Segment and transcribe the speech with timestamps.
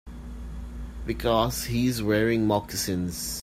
[1.05, 3.37] Because he's wearing moccasins.